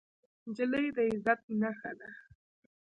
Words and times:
نجلۍ 0.47 0.85
د 0.95 0.97
عزت 1.09 1.39
نښه 1.61 1.91
ده. 1.99 2.09